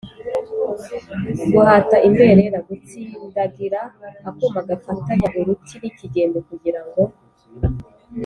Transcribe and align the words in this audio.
guhata 1.51 1.95
imberera: 2.07 2.57
gutsimdagira 2.67 3.79
akuma 4.29 4.59
gafatanyauruti 4.69 5.75
n’ikigembe 5.81 6.39
kugira 6.49 6.81
ngo 6.87 7.01